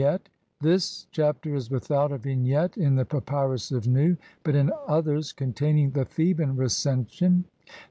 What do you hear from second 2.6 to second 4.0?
in the Papyrus of